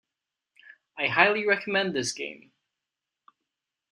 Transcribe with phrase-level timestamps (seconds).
[0.97, 2.53] I highly recommend this game.